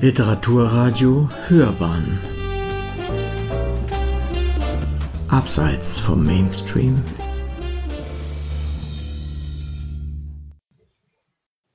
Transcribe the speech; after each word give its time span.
Literaturradio 0.00 1.28
Hörbahn. 1.48 2.20
Abseits 5.26 5.98
vom 5.98 6.24
Mainstream. 6.24 7.02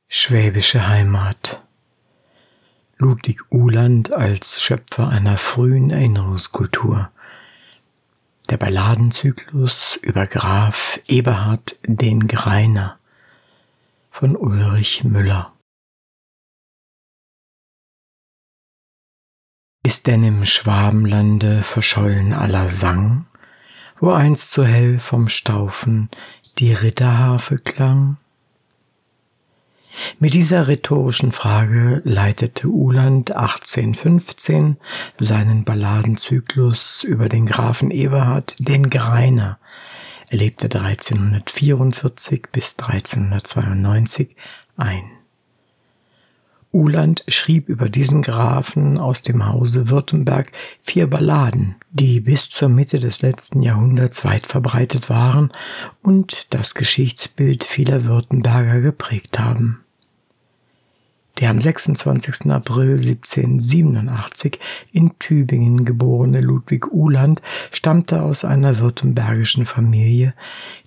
Schwäbische 0.08 0.88
Heimat. 0.88 1.62
Ludwig 2.98 3.42
Uhland 3.52 4.14
als 4.14 4.62
Schöpfer 4.62 5.10
einer 5.10 5.36
frühen 5.36 5.90
Erinnerungskultur. 5.90 7.12
Der 8.50 8.56
Balladenzyklus 8.56 9.98
über 9.98 10.26
Graf 10.28 10.98
Eberhard 11.08 11.76
den 11.86 12.30
Greiner 12.30 12.98
von 14.12 14.38
Ulrich 14.38 15.04
Müller 15.04 15.53
Ist 19.86 20.08
denn 20.08 20.24
im 20.24 20.46
Schwabenlande 20.46 21.62
verschollen 21.62 22.32
aller 22.32 22.70
Sang, 22.70 23.26
wo 24.00 24.12
einst 24.12 24.52
so 24.52 24.64
hell 24.64 24.98
vom 24.98 25.28
Staufen 25.28 26.10
die 26.58 26.74
Ritterharfe 26.74 27.58
klang? 27.58 28.16
Mit 30.20 30.34
dieser 30.34 30.70
rhetorischen 30.70 31.34
Frage 31.34 32.02
leitete 32.06 32.68
Uhland 32.68 33.36
1815 33.36 34.78
seinen 35.20 35.66
Balladenzyklus 35.66 37.04
über 37.04 37.28
den 37.28 37.46
Grafen 37.46 37.92
Eberhard 37.92 38.56
den 38.60 38.90
Greiner. 38.90 39.60
Er 40.30 40.38
lebte 40.38 40.66
1344 40.66 42.48
bis 42.54 42.80
1392 42.80 44.36
ein. 44.78 45.23
Uhland 46.74 47.24
schrieb 47.28 47.70
über 47.70 47.88
diesen 47.88 48.24
Grafen 48.24 48.98
aus 48.98 49.22
dem 49.22 49.46
Hause 49.46 49.90
Württemberg 49.90 50.52
vier 50.82 51.08
Balladen, 51.08 51.76
die 51.92 52.20
bis 52.20 52.50
zur 52.50 52.68
Mitte 52.68 53.00
des 53.00 53.22
letzten 53.22 53.62
Jahrhunderts 53.62 54.26
weit 54.26 54.48
verbreitet 54.48 55.10
waren 55.10 55.52
und 56.02 56.54
das 56.54 56.74
Geschichtsbild 56.74 57.64
vieler 57.64 58.06
Württemberger 58.06 58.82
geprägt 58.82 59.38
haben. 59.40 59.84
Der 61.40 61.50
am 61.50 61.62
26. 61.62 62.52
April 62.52 62.98
1787 62.98 64.60
in 64.92 65.18
Tübingen 65.20 65.86
geborene 65.86 66.42
Ludwig 66.42 66.92
Uhland 66.92 67.42
stammte 67.72 68.22
aus 68.22 68.46
einer 68.46 68.80
württembergischen 68.80 69.66
Familie, 69.66 70.34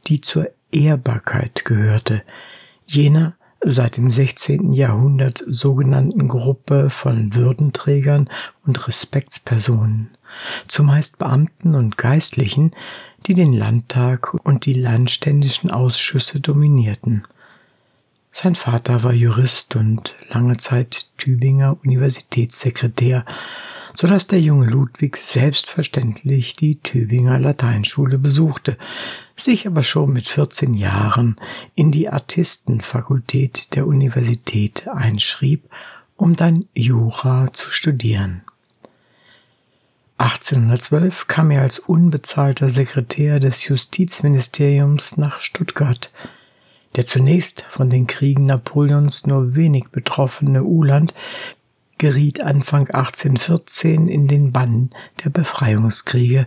die 0.07 0.21
zur 0.21 0.49
Ehrbarkeit 0.71 1.65
gehörte, 1.65 2.23
jener 2.87 3.37
seit 3.69 3.97
dem 3.97 4.13
16. 4.13 4.73
Jahrhundert 4.73 5.43
sogenannten 5.45 6.29
Gruppe 6.29 6.89
von 6.89 7.35
Würdenträgern 7.35 8.31
und 8.65 8.87
Respektspersonen, 8.87 10.11
zumeist 10.69 11.19
Beamten 11.19 11.75
und 11.75 11.99
Geistlichen, 11.99 12.71
die 13.27 13.35
den 13.35 13.53
Landtag 13.53 14.35
und 14.45 14.67
die 14.67 14.73
landständischen 14.73 15.73
Ausschüsse 15.73 16.39
dominierten. 16.39 17.25
Sein 18.31 18.55
Vater 18.55 19.03
war 19.03 19.13
Jurist 19.13 19.75
und 19.75 20.15
lange 20.29 20.59
Zeit 20.59 21.09
Tübinger 21.19 21.77
Universitätssekretär, 21.85 23.25
so 23.95 24.07
dass 24.07 24.29
der 24.29 24.41
junge 24.41 24.67
Ludwig 24.67 25.17
selbstverständlich 25.17 26.55
die 26.55 26.79
Tübinger 26.83 27.41
Lateinschule 27.41 28.19
besuchte, 28.19 28.77
sich 29.37 29.67
aber 29.67 29.83
schon 29.83 30.13
mit 30.13 30.27
14 30.27 30.75
Jahren 30.75 31.37
in 31.75 31.93
die 31.93 32.09
Artistenfakultät 32.09 33.75
der 33.75 33.87
Universität 33.87 34.89
einschrieb, 34.89 35.69
um 36.17 36.37
dann 36.37 36.67
Jura 36.75 37.53
zu 37.53 37.71
studieren. 37.71 38.43
1812 40.19 41.27
kam 41.27 41.51
er 41.51 41.61
als 41.61 41.79
unbezahlter 41.79 42.71
Sekretär 42.71 43.39
des 43.39 43.69
Justizministeriums 43.69 45.19
nach 45.19 45.41
Stuttgart. 45.41 46.11
Der 46.95 47.05
zunächst 47.05 47.67
von 47.69 47.91
den 47.91 48.07
Kriegen 48.07 48.47
Napoleons 48.47 49.27
nur 49.27 49.55
wenig 49.55 49.91
betroffene 49.91 50.65
Uhland 50.65 51.13
geriet 51.99 52.41
Anfang 52.41 52.89
1814 52.91 54.09
in 54.09 54.29
den 54.29 54.53
Bann 54.53 54.91
der 55.25 55.31
Befreiungskriege 55.31 56.47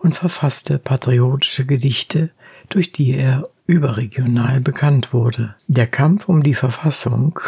und 0.00 0.14
verfasste 0.14 0.78
patriotische 0.78 1.66
Gedichte, 1.66 2.30
durch 2.68 2.92
die 2.92 3.14
er 3.14 3.48
überregional 3.66 4.60
bekannt 4.60 5.12
wurde. 5.12 5.54
Der 5.66 5.86
Kampf 5.86 6.28
um 6.28 6.42
die 6.42 6.54
Verfassung 6.54 7.38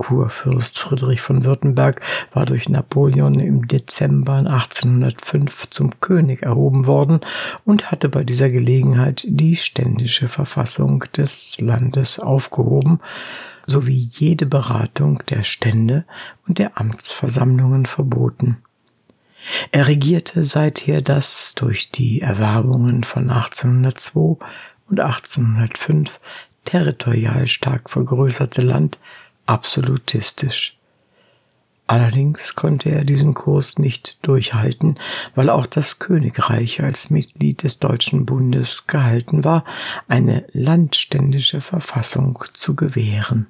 Kurfürst 0.00 0.78
Friedrich 0.78 1.20
von 1.20 1.44
Württemberg 1.44 2.00
war 2.32 2.46
durch 2.46 2.70
Napoleon 2.70 3.38
im 3.38 3.68
Dezember 3.68 4.36
1805 4.36 5.68
zum 5.68 6.00
König 6.00 6.42
erhoben 6.42 6.86
worden 6.86 7.20
und 7.66 7.90
hatte 7.90 8.08
bei 8.08 8.24
dieser 8.24 8.48
Gelegenheit 8.48 9.26
die 9.28 9.56
ständische 9.56 10.28
Verfassung 10.28 11.04
des 11.14 11.60
Landes 11.60 12.18
aufgehoben 12.18 13.00
sowie 13.70 14.08
jede 14.12 14.46
Beratung 14.46 15.22
der 15.28 15.44
Stände 15.44 16.04
und 16.46 16.58
der 16.58 16.78
Amtsversammlungen 16.78 17.86
verboten. 17.86 18.58
Er 19.72 19.88
regierte 19.88 20.44
seither 20.44 21.00
das 21.00 21.54
durch 21.54 21.90
die 21.90 22.20
Erwerbungen 22.20 23.04
von 23.04 23.30
1802 23.30 24.44
und 24.88 25.00
1805 25.00 26.20
territorial 26.64 27.46
stark 27.46 27.88
vergrößerte 27.88 28.60
Land 28.60 28.98
absolutistisch. 29.46 30.76
Allerdings 31.86 32.54
konnte 32.54 32.90
er 32.90 33.02
diesen 33.02 33.34
Kurs 33.34 33.76
nicht 33.76 34.24
durchhalten, 34.24 34.96
weil 35.34 35.50
auch 35.50 35.66
das 35.66 35.98
Königreich 35.98 36.80
als 36.84 37.10
Mitglied 37.10 37.64
des 37.64 37.80
Deutschen 37.80 38.26
Bundes 38.26 38.86
gehalten 38.86 39.42
war, 39.42 39.64
eine 40.06 40.46
landständische 40.52 41.60
Verfassung 41.60 42.44
zu 42.52 42.76
gewähren. 42.76 43.48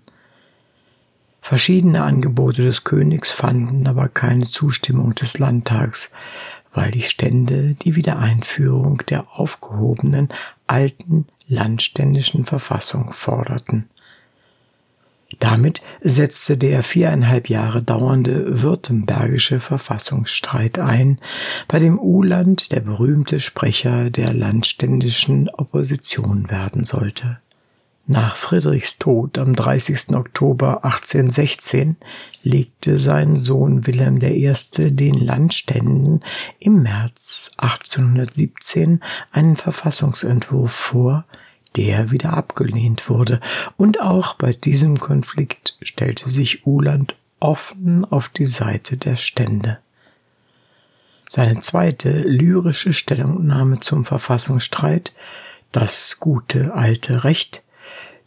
Verschiedene 1.40 2.02
Angebote 2.02 2.62
des 2.62 2.84
Königs 2.84 3.30
fanden 3.30 3.86
aber 3.86 4.08
keine 4.08 4.46
Zustimmung 4.46 5.14
des 5.14 5.38
Landtags, 5.38 6.12
weil 6.72 6.90
die 6.90 7.02
Stände 7.02 7.74
die 7.74 7.96
Wiedereinführung 7.96 9.02
der 9.08 9.26
aufgehobenen 9.32 10.28
alten 10.66 11.26
landständischen 11.48 12.44
Verfassung 12.44 13.12
forderten. 13.12 13.88
Damit 15.38 15.80
setzte 16.00 16.56
der 16.58 16.82
viereinhalb 16.82 17.48
Jahre 17.48 17.82
dauernde 17.82 18.62
württembergische 18.62 19.60
Verfassungsstreit 19.60 20.78
ein, 20.78 21.18
bei 21.68 21.78
dem 21.78 21.98
Uhland 21.98 22.72
der 22.72 22.80
berühmte 22.80 23.40
Sprecher 23.40 24.10
der 24.10 24.32
landständischen 24.32 25.48
Opposition 25.50 26.50
werden 26.50 26.84
sollte. 26.84 27.38
Nach 28.06 28.36
Friedrichs 28.36 28.98
Tod 28.98 29.38
am 29.38 29.54
30. 29.54 30.16
Oktober 30.16 30.84
1816 30.84 31.96
legte 32.42 32.98
sein 32.98 33.36
Sohn 33.36 33.86
Wilhelm 33.86 34.20
I. 34.20 34.52
den 34.90 35.14
Landständen 35.14 36.24
im 36.58 36.82
März 36.82 37.52
1817 37.58 39.00
einen 39.30 39.56
Verfassungsentwurf 39.56 40.72
vor, 40.72 41.24
der 41.76 42.10
wieder 42.10 42.32
abgelehnt 42.32 43.08
wurde, 43.08 43.40
und 43.76 44.00
auch 44.00 44.34
bei 44.34 44.52
diesem 44.52 44.98
Konflikt 44.98 45.78
stellte 45.82 46.28
sich 46.30 46.66
Uhland 46.66 47.14
offen 47.38 48.04
auf 48.04 48.28
die 48.28 48.46
Seite 48.46 48.96
der 48.96 49.16
Stände. 49.16 49.78
Seine 51.28 51.60
zweite 51.60 52.10
lyrische 52.10 52.92
Stellungnahme 52.92 53.78
zum 53.78 54.04
Verfassungsstreit, 54.04 55.12
das 55.70 56.16
gute 56.18 56.74
alte 56.74 57.22
Recht, 57.22 57.62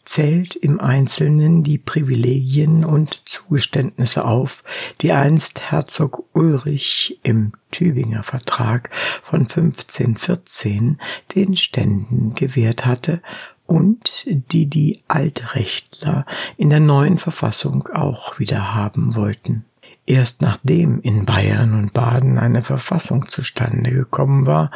zählt 0.06 0.56
im 0.56 0.80
Einzelnen 0.80 1.64
die 1.64 1.78
Privilegien 1.78 2.84
und 2.84 3.28
Zugeständnisse 3.28 4.26
auf, 4.26 4.64
die 5.02 5.12
einst 5.12 5.72
Herzog 5.72 6.26
Ulrich 6.34 7.20
im 7.24 7.54
Tübinger 7.72 8.24
Vertrag 8.24 8.90
von 9.24 9.42
1514 9.42 11.00
den 11.36 11.56
Ständen 11.58 12.34
gewährt 12.34 12.86
hatte 12.86 13.22
und 13.66 14.26
die 14.26 14.66
die 14.66 15.02
Altrechtler 15.08 16.26
in 16.58 16.70
der 16.70 16.80
neuen 16.80 17.18
Verfassung 17.18 17.88
auch 17.88 18.40
wieder 18.40 18.74
haben 18.74 19.16
wollten. 19.16 19.66
Erst 20.06 20.42
nachdem 20.42 21.00
in 21.00 21.26
Bayern 21.26 21.74
und 21.74 21.94
Baden 21.94 22.38
eine 22.38 22.62
Verfassung 22.62 23.30
zustande 23.30 23.92
gekommen 23.92 24.46
war, 24.46 24.70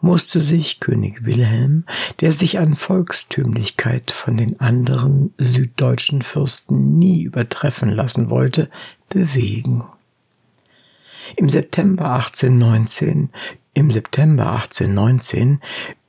musste 0.00 0.40
sich 0.40 0.78
König 0.78 1.24
Wilhelm, 1.24 1.84
der 2.20 2.32
sich 2.32 2.60
an 2.60 2.76
Volkstümlichkeit 2.76 4.12
von 4.12 4.36
den 4.36 4.60
anderen 4.60 5.34
süddeutschen 5.36 6.22
Fürsten 6.22 6.96
nie 6.96 7.22
übertreffen 7.22 7.90
lassen 7.90 8.30
wollte, 8.30 8.70
bewegen. 9.08 9.84
Im 11.36 11.48
September 11.48 12.12
1819, 12.12 13.30
im 13.74 13.90
September 13.90 14.52
1819 14.52 15.60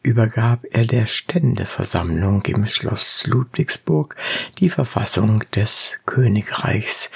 übergab 0.01 0.63
er 0.71 0.85
der 0.85 1.07
Ständeversammlung 1.07 2.43
im 2.45 2.67
Schloss 2.67 3.27
Ludwigsburg 3.27 4.15
die 4.59 4.69
Verfassung 4.69 5.43
des 5.55 5.97
Königreichs, 6.05 7.11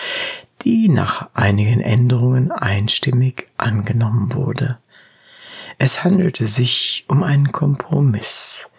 die 0.63 0.89
nach 0.89 1.29
einigen 1.33 1.81
Änderungen 1.81 2.51
einstimmig 2.51 3.47
angenommen 3.57 4.33
wurde. 4.33 4.77
Es 5.77 6.03
handelte 6.03 6.47
sich 6.47 7.05
um 7.07 7.23
einen 7.23 7.51
Kompromiss. 7.51 8.69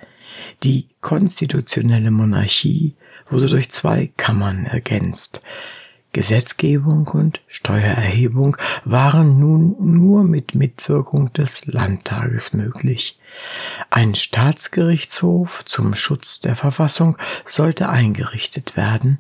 Die 0.63 0.89
konstitutionelle 1.01 2.11
Monarchie 2.11 2.95
wurde 3.29 3.49
durch 3.49 3.71
zwei 3.71 4.11
Kammern 4.17 4.67
ergänzt. 4.67 5.43
Gesetzgebung 6.13 7.09
und 7.09 7.41
Steuererhebung 7.49 8.57
waren 8.85 9.41
nun 9.41 9.75
nur 9.81 10.23
mit 10.23 10.55
Mitwirkung 10.55 11.33
des 11.33 11.67
Landtages 11.67 12.53
möglich. 12.53 13.19
Ein 13.91 14.15
Staatsgerichtshof 14.15 15.65
zum 15.67 15.95
Schutz 15.95 16.39
der 16.39 16.55
Verfassung 16.55 17.19
sollte 17.45 17.89
eingerichtet 17.89 18.77
werden, 18.77 19.19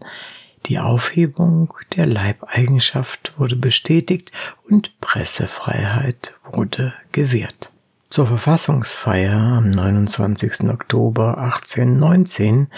die 0.66 0.78
Aufhebung 0.78 1.72
der 1.96 2.06
Leibeigenschaft 2.06 3.34
wurde 3.36 3.56
bestätigt 3.56 4.32
und 4.68 4.98
Pressefreiheit 5.00 6.34
wurde 6.52 6.94
gewährt. 7.12 7.70
Zur 8.14 8.28
Verfassungsfeier 8.28 9.34
am 9.34 9.70
29. 9.70 10.70
Oktober 10.70 11.36
1819, 11.38 12.68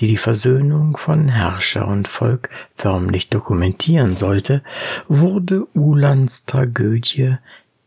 die 0.00 0.08
die 0.08 0.16
Versöhnung 0.16 0.96
von 0.96 1.28
Herrscher 1.28 1.86
und 1.86 2.08
Volk 2.08 2.50
förmlich 2.74 3.30
dokumentieren 3.30 4.16
sollte, 4.16 4.64
wurde 5.06 5.68
Uhlands 5.74 6.44
Tragödie 6.44 7.36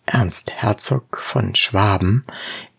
Ernst 0.05 0.51
Herzog 0.51 1.19
von 1.21 1.55
Schwaben 1.55 2.25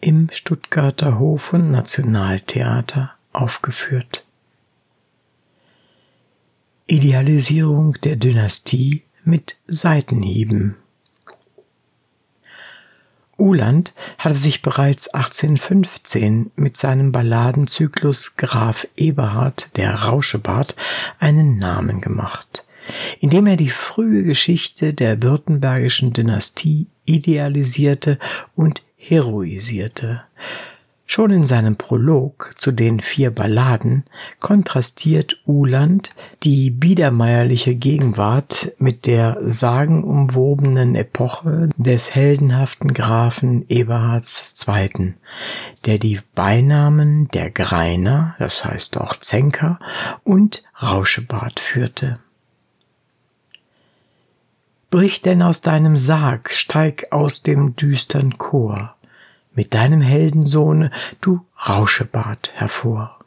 im 0.01 0.29
Stuttgarter 0.33 1.19
Hof- 1.19 1.53
und 1.53 1.71
Nationaltheater 1.71 3.13
aufgeführt. 3.33 4.25
Idealisierung 6.87 7.95
der 8.03 8.17
Dynastie 8.17 9.05
mit 9.25 9.57
Seitenhieben. 9.67 10.77
Uhland 13.39 13.95
hatte 14.19 14.35
sich 14.35 14.61
bereits 14.61 15.09
1815 15.09 16.51
mit 16.57 16.77
seinem 16.77 17.11
Balladenzyklus 17.11 18.37
Graf 18.37 18.87
Eberhard 18.97 19.75
der 19.79 19.95
Rauschebart 19.95 20.77
einen 21.19 21.57
Namen 21.57 22.03
gemacht, 22.03 22.67
indem 23.19 23.47
er 23.47 23.57
die 23.57 23.71
frühe 23.71 24.23
Geschichte 24.23 24.93
der 24.93 25.23
württembergischen 25.23 26.13
Dynastie 26.13 26.89
idealisierte 27.07 28.19
und 28.55 28.83
heroisierte. 28.97 30.25
Schon 31.07 31.31
in 31.31 31.47
seinem 31.47 31.77
Prolog 31.77 32.53
zu 32.57 32.73
den 32.73 32.99
vier 32.99 33.31
Balladen 33.31 34.05
kontrastiert 34.41 35.39
Uhland 35.47 36.15
die 36.43 36.71
biedermeierliche 36.71 37.75
Gegenwart 37.75 38.73
mit 38.79 39.05
der 39.05 39.37
sagenumwobenen 39.43 40.95
Epoche 40.95 41.69
des 41.77 42.15
heldenhaften 42.15 42.95
Grafen 42.95 43.69
Eberhards 43.69 44.67
II., 44.67 45.15
der 45.85 45.99
die 45.99 46.21
Beinamen 46.35 47.29
der 47.29 47.51
Greiner, 47.51 48.35
das 48.39 48.65
heißt 48.65 48.99
auch 48.99 49.17
Zenker, 49.17 49.79
und 50.25 50.65
Rauschebart 50.83 51.61
führte. 51.61 52.19
Brich 54.91 55.21
denn 55.21 55.43
aus 55.43 55.61
deinem 55.61 55.97
Sarg, 55.97 56.51
steig 56.51 57.09
aus 57.11 57.43
dem 57.43 57.77
düstern 57.77 58.39
Chor, 58.39 58.94
mit 59.55 59.75
deinem 59.75 60.01
Heldensohne, 60.01 60.91
du 61.21 61.41
Rauschebart, 61.69 62.53
hervor. 62.55 63.19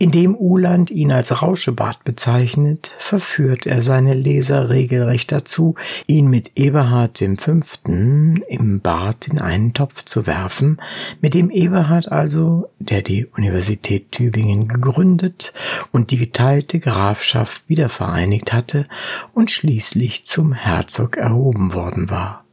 Indem 0.00 0.36
Uhland 0.36 0.92
ihn 0.92 1.10
als 1.10 1.42
Rauschebart 1.42 2.04
bezeichnet, 2.04 2.94
verführt 2.98 3.66
er 3.66 3.82
seine 3.82 4.14
Leser 4.14 4.70
regelrecht 4.70 5.32
dazu, 5.32 5.74
ihn 6.06 6.28
mit 6.28 6.52
Eberhard 6.54 7.18
V. 7.18 7.60
im 7.84 8.80
Bart 8.80 9.26
in 9.26 9.40
einen 9.40 9.74
Topf 9.74 10.04
zu 10.04 10.28
werfen, 10.28 10.80
mit 11.20 11.34
dem 11.34 11.50
Eberhard 11.50 12.12
also, 12.12 12.70
der 12.78 13.02
die 13.02 13.26
Universität 13.26 14.12
Tübingen 14.12 14.68
gegründet 14.68 15.52
und 15.90 16.12
die 16.12 16.18
geteilte 16.18 16.78
Grafschaft 16.78 17.64
wiedervereinigt 17.66 18.52
hatte 18.52 18.86
und 19.34 19.50
schließlich 19.50 20.24
zum 20.26 20.52
Herzog 20.52 21.16
erhoben 21.16 21.74
worden 21.74 22.08
war 22.08 22.44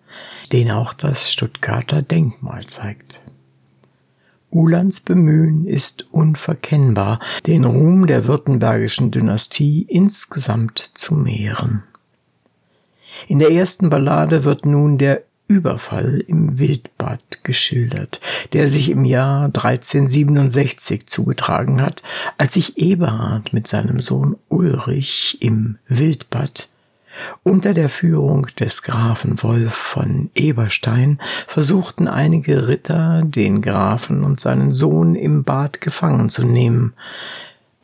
den 0.51 0.71
auch 0.71 0.93
das 0.93 1.31
Stuttgarter 1.31 2.01
Denkmal 2.01 2.65
zeigt. 2.65 3.21
Ulands 4.49 5.01
Bemühen 5.01 5.65
ist 5.65 6.07
unverkennbar, 6.13 7.19
den 7.45 7.65
Ruhm 7.65 8.07
der 8.07 8.25
württembergischen 8.25 9.11
Dynastie 9.11 9.85
insgesamt 9.89 10.79
zu 10.93 11.15
mehren. 11.15 11.83
In 13.27 13.39
der 13.39 13.51
ersten 13.51 13.89
Ballade 13.89 14.43
wird 14.43 14.65
nun 14.65 14.97
der 14.97 15.23
Überfall 15.47 16.23
im 16.25 16.57
Wildbad 16.57 17.43
geschildert, 17.43 18.19
der 18.53 18.67
sich 18.67 18.89
im 18.89 19.05
Jahr 19.05 19.45
1367 19.45 21.05
zugetragen 21.05 21.81
hat, 21.81 22.01
als 22.37 22.53
sich 22.53 22.77
Eberhard 22.77 23.53
mit 23.53 23.67
seinem 23.67 24.01
Sohn 24.01 24.37
Ulrich 24.49 25.37
im 25.41 25.77
Wildbad 25.87 26.69
unter 27.43 27.73
der 27.73 27.89
Führung 27.89 28.47
des 28.59 28.81
Grafen 28.81 29.41
Wolf 29.43 29.73
von 29.73 30.29
Eberstein 30.35 31.19
versuchten 31.47 32.07
einige 32.07 32.67
Ritter, 32.67 33.23
den 33.23 33.61
Grafen 33.61 34.23
und 34.23 34.39
seinen 34.39 34.73
Sohn 34.73 35.15
im 35.15 35.43
Bad 35.43 35.81
gefangen 35.81 36.29
zu 36.29 36.45
nehmen. 36.45 36.93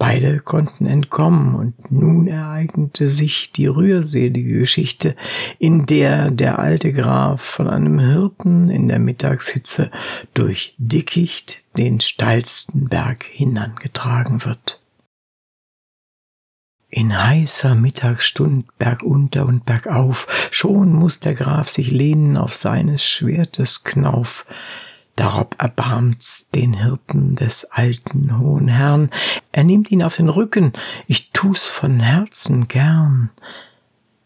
Beide 0.02 0.40
konnten 0.40 0.88
entkommen, 0.88 1.54
und 1.54 1.92
nun 1.92 2.26
ereignete 2.28 3.12
sich 3.12 3.52
die 3.52 3.68
rührselige 3.68 4.58
Geschichte, 4.58 5.16
in 5.60 5.86
der 5.86 6.32
der 6.32 6.58
alte 6.58 6.92
Graf 6.92 7.42
von 7.42 7.70
einem 7.70 8.00
Hirten 8.00 8.72
in 8.72 8.88
der 8.88 8.98
Mittagshitze 8.98 9.92
durch 10.34 10.74
Dickicht 10.80 11.62
den 11.78 12.02
steilsten 12.02 12.90
Berg 12.90 13.26
hinangetragen 13.26 14.44
wird. 14.44 14.81
In 16.94 17.18
heißer 17.18 17.74
Mittagsstund 17.74 18.78
bergunter 18.78 19.46
und 19.46 19.64
bergauf, 19.64 20.50
schon 20.52 20.92
muss 20.92 21.22
der 21.22 21.36
Graf 21.36 21.70
sich 21.70 21.90
lehnen 21.90 22.36
auf 22.36 22.54
seines 22.54 23.02
Schwertes 23.06 23.86
Knauf. 23.86 24.46
Darob 25.16 25.56
erbarmt's 25.58 26.50
den 26.54 26.74
Hirten 26.74 27.36
des 27.38 27.64
alten 27.72 28.38
hohen 28.38 28.68
Herrn, 28.68 29.10
er 29.54 29.64
nimmt 29.64 29.90
ihn 29.90 30.04
auf 30.04 30.18
den 30.18 30.28
Rücken, 30.28 30.74
ich 31.08 31.32
tu's 31.32 31.66
von 31.66 32.02
Herzen 32.02 32.68
gern. 32.68 33.30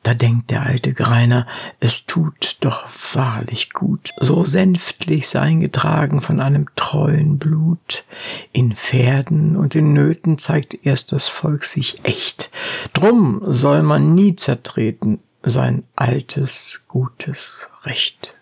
Da 0.05 0.13
denkt 0.13 0.51
der 0.51 0.63
alte 0.63 0.93
Greiner, 0.93 1.47
es 1.79 2.05
tut 2.05 2.57
doch 2.59 2.87
wahrlich 3.15 3.71
gut, 3.71 4.11
so 4.19 4.45
sänftlich 4.45 5.27
sein 5.27 5.59
getragen 5.59 6.21
von 6.21 6.39
einem 6.39 6.67
treuen 6.75 7.39
Blut. 7.39 8.03
In 8.51 8.75
Pferden 8.75 9.57
und 9.57 9.73
in 9.73 9.93
Nöten 9.93 10.37
zeigt 10.37 10.85
erst 10.85 11.11
das 11.11 11.27
Volk 11.27 11.65
sich 11.65 12.01
echt. 12.03 12.51
Drum 12.93 13.41
soll 13.47 13.81
man 13.81 14.13
nie 14.13 14.35
zertreten 14.35 15.21
sein 15.41 15.85
altes, 15.95 16.85
gutes 16.87 17.71
Recht. 17.83 18.34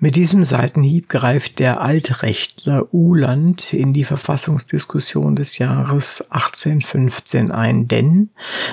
Mit 0.00 0.14
diesem 0.14 0.44
Seitenhieb 0.44 1.08
greift 1.08 1.58
der 1.58 1.80
Altrechtler 1.80 2.94
Uhland 2.94 3.72
in 3.72 3.92
die 3.92 4.04
Verfassungsdiskussion 4.04 5.34
des 5.34 5.58
Jahres 5.58 6.22
1815 6.30 7.50
ein, 7.50 7.88
denn 7.88 8.30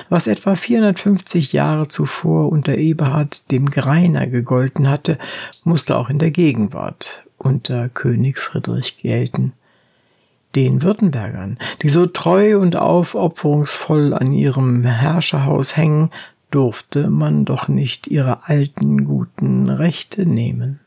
was 0.08 0.28
etwa 0.28 0.54
450 0.54 1.52
Jahre 1.52 1.88
zuvor 1.88 2.52
unter 2.52 2.78
Eberhard 2.78 3.50
dem 3.50 3.68
Greiner 3.68 4.28
gegolten 4.28 4.88
hatte, 4.88 5.18
musste 5.64 5.96
auch 5.96 6.10
in 6.10 6.20
der 6.20 6.30
Gegenwart 6.30 7.24
unter 7.38 7.88
König 7.88 8.38
Friedrich 8.38 8.98
gelten. 8.98 9.52
Den 10.54 10.80
Württembergern, 10.80 11.58
die 11.82 11.88
so 11.88 12.06
treu 12.06 12.56
und 12.56 12.76
aufopferungsvoll 12.76 14.14
an 14.14 14.32
ihrem 14.32 14.84
Herrscherhaus 14.84 15.76
hängen, 15.76 16.10
durfte 16.52 17.10
man 17.10 17.44
doch 17.44 17.66
nicht 17.66 18.06
ihre 18.06 18.48
alten 18.48 19.04
guten 19.04 19.68
Rechte 19.68 20.24
nehmen. 20.24 20.78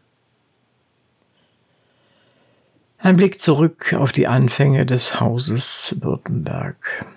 Ein 3.10 3.18
Blick 3.18 3.42
zurück 3.42 3.96
auf 3.98 4.12
die 4.12 4.28
Anfänge 4.28 4.86
des 4.86 5.20
Hauses 5.20 5.96
Württemberg. 6.00 7.08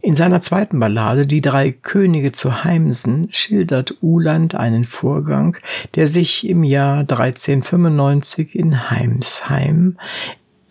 In 0.00 0.16
seiner 0.16 0.40
zweiten 0.40 0.80
Ballade 0.80 1.28
Die 1.28 1.40
drei 1.40 1.70
Könige 1.70 2.32
zu 2.32 2.64
Heimsen 2.64 3.32
schildert 3.32 4.02
Uhland 4.02 4.56
einen 4.56 4.82
Vorgang, 4.82 5.56
der 5.94 6.08
sich 6.08 6.48
im 6.48 6.64
Jahr 6.64 7.02
1395 7.02 8.56
in 8.56 8.90
Heimsheim, 8.90 9.96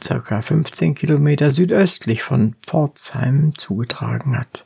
circa 0.03 0.41
15 0.41 0.93
Kilometer 0.93 1.51
südöstlich 1.51 2.23
von 2.23 2.57
Pforzheim, 2.67 3.53
zugetragen 3.55 4.37
hat. 4.37 4.65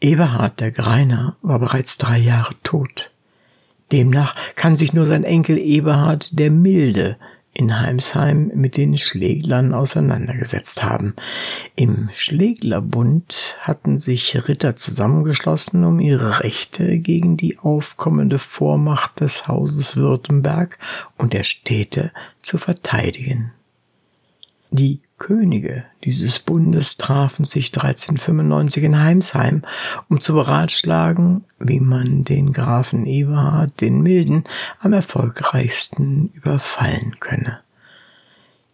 Eberhard 0.00 0.58
der 0.58 0.72
Greiner 0.72 1.36
war 1.40 1.60
bereits 1.60 1.98
drei 1.98 2.18
Jahre 2.18 2.54
tot. 2.64 3.12
Demnach 3.92 4.34
kann 4.54 4.76
sich 4.76 4.92
nur 4.92 5.06
sein 5.06 5.24
Enkel 5.24 5.58
Eberhard 5.58 6.38
der 6.38 6.50
Milde 6.50 7.16
in 7.56 7.80
Heimsheim 7.80 8.52
mit 8.54 8.76
den 8.76 8.98
Schläglern 8.98 9.72
auseinandergesetzt 9.72 10.82
haben. 10.82 11.14
Im 11.74 12.10
Schläglerbund 12.12 13.56
hatten 13.60 13.98
sich 13.98 14.46
Ritter 14.46 14.76
zusammengeschlossen, 14.76 15.84
um 15.84 15.98
ihre 15.98 16.40
Rechte 16.40 16.98
gegen 16.98 17.38
die 17.38 17.58
aufkommende 17.58 18.38
Vormacht 18.38 19.20
des 19.20 19.48
Hauses 19.48 19.96
Württemberg 19.96 20.78
und 21.16 21.32
der 21.32 21.44
Städte 21.44 22.12
zu 22.42 22.58
verteidigen. 22.58 23.52
Die 24.70 25.00
Könige 25.18 25.84
dieses 26.04 26.38
Bundes 26.38 26.96
trafen 26.96 27.44
sich 27.44 27.68
1395 27.68 28.84
in 28.84 29.00
Heimsheim, 29.00 29.62
um 30.08 30.20
zu 30.20 30.34
beratschlagen, 30.34 31.44
wie 31.58 31.80
man 31.80 32.24
den 32.24 32.52
Grafen 32.52 33.06
Eberhard 33.06 33.80
den 33.80 34.02
Milden 34.02 34.44
am 34.80 34.92
erfolgreichsten 34.92 36.30
überfallen 36.34 37.16
könne. 37.20 37.60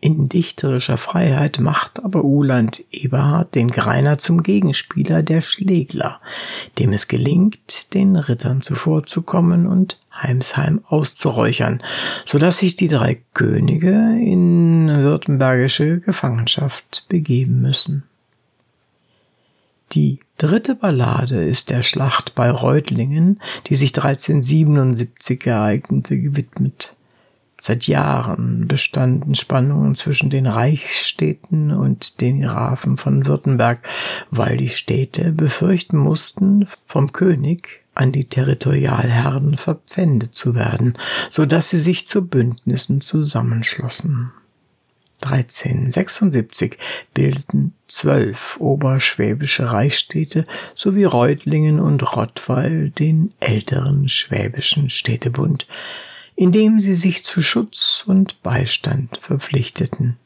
In 0.05 0.29
dichterischer 0.29 0.99
Freiheit 0.99 1.61
macht 1.61 2.05
aber 2.05 2.25
Uland 2.25 2.83
Eberhard 2.91 3.55
den 3.55 3.71
Greiner 3.71 4.19
zum 4.19 4.43
Gegenspieler 4.43 5.23
der 5.23 5.43
Schlägler, 5.43 6.21
dem 6.81 6.93
es 6.93 7.07
gelingt, 7.07 7.95
den 7.95 8.17
Rittern 8.17 8.63
zuvorzukommen 8.63 9.69
und 9.69 10.01
Heimsheim 10.13 10.81
auszuräuchern, 10.89 11.85
so 12.25 12.39
dass 12.39 12.59
sich 12.59 12.75
die 12.75 12.89
drei 12.89 13.23
Könige 13.33 13.91
in 13.91 14.89
württembergische 14.89 16.01
Gefangenschaft 16.01 17.07
begeben 17.09 17.63
müssen. 17.63 18.03
Die 19.93 20.19
dritte 20.37 20.75
Ballade 20.75 21.45
ist 21.45 21.71
der 21.71 21.85
Schlacht 21.85 22.35
bei 22.35 22.51
Reutlingen, 22.51 23.41
die 23.69 23.77
sich 23.77 23.97
1377 23.97 25.47
ereignete, 25.47 26.19
gewidmet. 26.19 26.97
Seit 27.65 27.87
Jahren 27.87 28.67
bestanden 28.67 29.37
Spannungen 29.37 29.95
zwischen 29.95 30.31
den 30.31 30.49
Reichsstädten 30.49 31.71
und 31.71 32.21
den 32.21 32.41
Grafen 32.41 32.97
von 32.97 33.25
Württemberg, 33.25 33.87
weil 34.33 34.57
die 34.57 34.69
Städte 34.69 35.31
befürchten 35.31 35.97
mussten, 35.97 36.67
vom 36.89 37.13
König 37.13 37.69
an 37.95 38.11
die 38.11 38.25
Territorialherren 38.25 39.59
verpfändet 39.59 40.35
zu 40.35 40.57
werden, 40.57 40.99
so 41.31 41.47
dass 41.47 41.71
sie 41.71 41.79
sich 41.79 42.09
zu 42.09 42.27
Bündnissen 42.27 43.01
zusammenschlossen. 43.01 44.33
1376 45.21 46.79
bildeten 47.15 47.75
zwölf 47.87 48.57
oberschwäbische 48.59 49.71
Reichsstädte 49.71 50.49
sowie 50.75 51.05
Reutlingen 51.05 51.79
und 51.79 52.17
Rottweil 52.17 52.91
den 52.91 53.29
älteren 53.39 54.09
schwäbischen 54.09 54.91
Städtebund, 54.91 55.69
indem 56.37 56.81
sie 56.81 56.95
sich 56.95 57.25
zu 57.25 57.43
Schutz 57.43 58.05
und 58.07 58.43
Beistand 58.43 59.19
verpflichteten. 59.21 60.17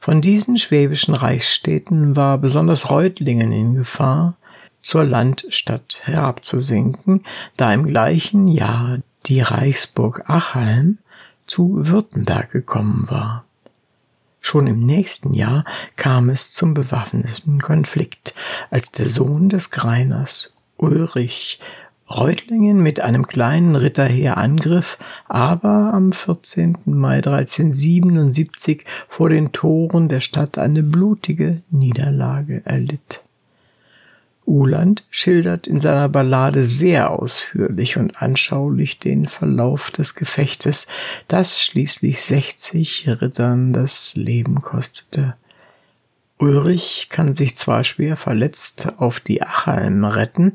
Von 0.00 0.20
diesen 0.20 0.58
schwäbischen 0.58 1.14
Reichsstädten 1.14 2.16
war 2.16 2.38
besonders 2.38 2.88
Reutlingen 2.88 3.52
in 3.52 3.74
Gefahr, 3.74 4.36
zur 4.80 5.04
Landstadt 5.04 6.00
herabzusinken, 6.04 7.24
da 7.56 7.72
im 7.74 7.86
gleichen 7.86 8.48
Jahr 8.48 8.98
die 9.26 9.40
Reichsburg 9.40 10.30
Achalm 10.30 10.98
zu 11.46 11.86
Württemberg 11.88 12.50
gekommen 12.50 13.06
war. 13.10 13.44
Schon 14.40 14.66
im 14.66 14.80
nächsten 14.80 15.34
Jahr 15.34 15.64
kam 15.96 16.30
es 16.30 16.52
zum 16.52 16.72
bewaffneten 16.72 17.60
Konflikt, 17.60 18.34
als 18.70 18.92
der 18.92 19.08
Sohn 19.08 19.48
des 19.48 19.70
Greiners 19.70 20.52
Ulrich 20.76 21.58
Reutlingen 22.10 22.82
mit 22.82 23.00
einem 23.00 23.26
kleinen 23.26 23.76
Ritterheer 23.76 24.38
angriff, 24.38 24.98
aber 25.26 25.92
am 25.92 26.12
14. 26.12 26.78
Mai 26.86 27.16
1377 27.16 28.84
vor 29.08 29.28
den 29.28 29.52
Toren 29.52 30.08
der 30.08 30.20
Stadt 30.20 30.56
eine 30.56 30.82
blutige 30.82 31.60
Niederlage 31.70 32.62
erlitt. 32.64 33.22
Uhland 34.46 35.04
schildert 35.10 35.66
in 35.66 35.78
seiner 35.78 36.08
Ballade 36.08 36.64
sehr 36.64 37.10
ausführlich 37.10 37.98
und 37.98 38.22
anschaulich 38.22 38.98
den 38.98 39.26
Verlauf 39.26 39.90
des 39.90 40.14
Gefechtes, 40.14 40.86
das 41.28 41.60
schließlich 41.60 42.22
60 42.22 43.08
Rittern 43.20 43.74
das 43.74 44.14
Leben 44.14 44.62
kostete. 44.62 45.34
Ulrich 46.38 47.08
kann 47.10 47.34
sich 47.34 47.56
zwar 47.56 47.84
schwer 47.84 48.16
verletzt 48.16 48.94
auf 48.98 49.20
die 49.20 49.42
Achalm 49.42 50.04
retten, 50.04 50.54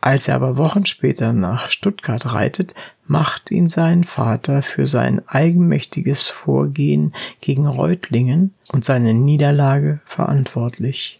als 0.00 0.28
er 0.28 0.36
aber 0.36 0.56
Wochen 0.56 0.86
später 0.86 1.32
nach 1.32 1.70
Stuttgart 1.70 2.26
reitet, 2.32 2.74
macht 3.06 3.50
ihn 3.50 3.68
sein 3.68 4.04
Vater 4.04 4.62
für 4.62 4.86
sein 4.86 5.26
eigenmächtiges 5.28 6.28
Vorgehen 6.28 7.12
gegen 7.40 7.66
Reutlingen 7.66 8.54
und 8.72 8.84
seine 8.84 9.14
Niederlage 9.14 10.00
verantwortlich. 10.04 11.18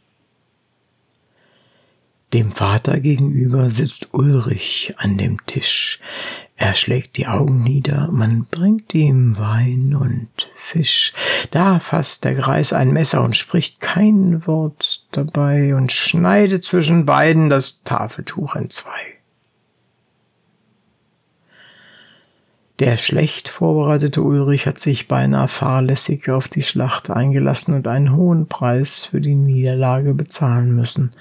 Dem 2.33 2.53
Vater 2.53 3.01
gegenüber 3.01 3.71
sitzt 3.71 4.15
Ulrich 4.15 4.95
an 4.99 5.19
dem 5.19 5.45
Tisch. 5.47 5.99
Er 6.57 6.75
schlägt 6.75 7.17
die 7.17 7.27
Augen 7.27 7.65
nieder, 7.65 8.09
man 8.13 8.47
bringt 8.51 8.95
ihm 8.95 9.37
Wein 9.37 9.95
und 9.97 10.50
Fisch. 10.61 11.13
Da 11.51 11.81
fasst 11.81 12.25
der 12.25 12.35
Greis 12.35 12.73
ein 12.73 12.93
Messer 12.93 13.23
und 13.23 13.35
spricht 13.35 13.81
kein 13.81 14.47
Wort 14.47 15.07
dabei 15.13 15.75
und 15.75 15.91
schneidet 15.91 16.65
zwischen 16.65 17.07
beiden 17.07 17.49
das 17.49 17.83
Tafeltuch 17.83 18.55
entzwei. 18.55 19.21
Der 22.81 22.97
schlecht 22.97 23.51
vorbereitete 23.51 24.23
Ulrich 24.23 24.67
hat 24.67 24.79
sich 24.79 25.07
beinahe 25.07 25.49
fahrlässig 25.49 26.31
auf 26.31 26.49
die 26.49 26.63
Schlacht 26.63 27.11
eingelassen 27.11 27.75
und 27.75 27.87
einen 27.87 28.17
hohen 28.17 28.47
Preis 28.47 29.05
für 29.05 29.21
die 29.21 29.35
Niederlage 29.35 30.15
bezahlen 30.15 30.75
müssen. 30.75 31.13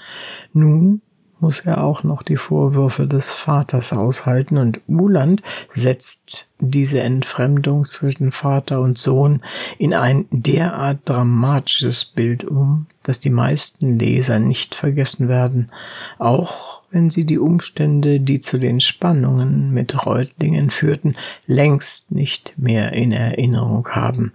Nun 0.53 1.01
muss 1.39 1.61
er 1.61 1.83
auch 1.83 2.03
noch 2.03 2.23
die 2.23 2.37
Vorwürfe 2.37 3.07
des 3.07 3.33
Vaters 3.33 3.93
aushalten 3.93 4.57
und 4.57 4.81
Uland 4.87 5.41
setzt 5.71 6.47
diese 6.59 6.99
Entfremdung 6.99 7.85
zwischen 7.85 8.31
Vater 8.31 8.81
und 8.81 8.97
Sohn 8.97 9.41
in 9.77 9.93
ein 9.93 10.25
derart 10.31 10.99
dramatisches 11.05 12.05
Bild 12.05 12.43
um, 12.43 12.87
dass 13.03 13.19
die 13.19 13.29
meisten 13.29 13.97
Leser 13.97 14.39
nicht 14.39 14.75
vergessen 14.75 15.29
werden, 15.29 15.71
auch 16.17 16.81
wenn 16.91 17.09
sie 17.09 17.25
die 17.25 17.39
Umstände, 17.39 18.19
die 18.19 18.39
zu 18.39 18.57
den 18.57 18.81
Spannungen 18.81 19.73
mit 19.73 20.05
Reutlingen 20.05 20.69
führten, 20.69 21.15
längst 21.45 22.11
nicht 22.11 22.53
mehr 22.57 22.93
in 22.93 23.11
Erinnerung 23.11 23.87
haben. 23.89 24.33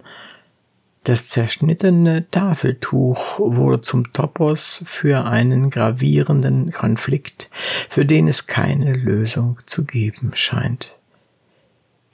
Das 1.05 1.29
zerschnittene 1.29 2.31
Tafeltuch 2.31 3.39
wurde 3.39 3.81
zum 3.81 4.11
Topos 4.11 4.81
für 4.85 5.25
einen 5.25 5.69
gravierenden 5.69 6.71
Konflikt, 6.71 7.51
für 7.91 8.05
den 8.05 8.27
es 8.27 8.47
keine 8.47 8.93
Lösung 8.93 9.59
zu 9.67 9.85
geben 9.85 10.31
scheint. 10.33 10.97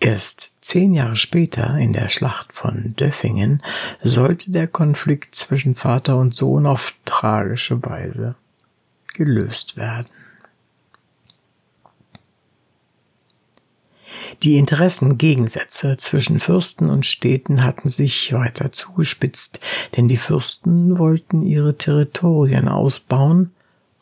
Erst 0.01 0.51
zehn 0.59 0.93
Jahre 0.93 1.15
später, 1.15 1.77
in 1.77 1.93
der 1.93 2.09
Schlacht 2.09 2.51
von 2.51 2.93
Döffingen, 2.97 3.63
sollte 4.03 4.51
der 4.51 4.67
Konflikt 4.67 5.35
zwischen 5.35 5.75
Vater 5.75 6.17
und 6.17 6.33
Sohn 6.35 6.65
auf 6.65 6.93
tragische 7.05 7.81
Weise 7.85 8.35
gelöst 9.13 9.77
werden. 9.77 10.09
Die 14.43 14.57
Interessengegensätze 14.57 15.97
zwischen 15.97 16.39
Fürsten 16.39 16.89
und 16.89 17.05
Städten 17.05 17.63
hatten 17.63 17.89
sich 17.89 18.33
weiter 18.33 18.71
zugespitzt, 18.71 19.59
denn 19.95 20.07
die 20.07 20.17
Fürsten 20.17 20.97
wollten 20.97 21.43
ihre 21.43 21.77
Territorien 21.77 22.67
ausbauen, 22.67 23.51